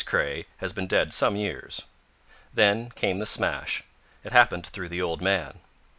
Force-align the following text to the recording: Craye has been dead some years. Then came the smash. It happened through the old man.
Craye 0.03 0.47
has 0.57 0.73
been 0.73 0.87
dead 0.87 1.13
some 1.13 1.35
years. 1.35 1.83
Then 2.51 2.89
came 2.95 3.19
the 3.19 3.25
smash. 3.27 3.83
It 4.23 4.31
happened 4.31 4.65
through 4.65 4.89
the 4.89 4.99
old 4.99 5.21
man. 5.21 5.59